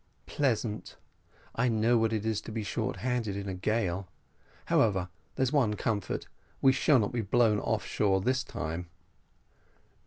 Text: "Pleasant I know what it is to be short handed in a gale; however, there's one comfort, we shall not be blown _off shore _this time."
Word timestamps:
"Pleasant 0.25 0.95
I 1.53 1.69
know 1.69 1.95
what 1.99 2.11
it 2.11 2.25
is 2.25 2.41
to 2.41 2.51
be 2.51 2.63
short 2.63 2.95
handed 3.05 3.35
in 3.35 3.47
a 3.47 3.53
gale; 3.53 4.07
however, 4.65 5.09
there's 5.35 5.53
one 5.53 5.75
comfort, 5.75 6.25
we 6.59 6.71
shall 6.71 6.97
not 6.97 7.11
be 7.11 7.21
blown 7.21 7.61
_off 7.61 7.81
shore 7.83 8.19
_this 8.19 8.43
time." 8.43 8.87